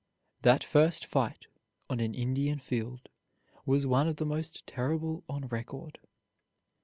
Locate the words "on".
1.87-1.99, 5.29-5.45